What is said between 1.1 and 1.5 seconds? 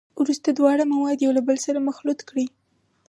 یو له